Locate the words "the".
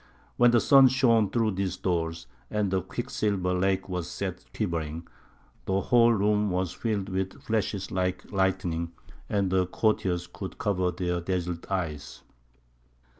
0.49-0.59, 2.71-2.81, 5.65-5.79, 9.51-9.67